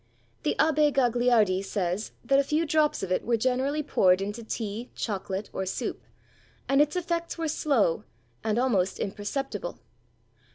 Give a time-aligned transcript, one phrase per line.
[0.41, 4.89] The Abbé Gagliardi says, that a few drops of it were generally poured into tea,
[4.95, 6.01] chocolate, or soup,
[6.67, 8.03] and its effects were slow,
[8.43, 9.77] and almost imperceptible.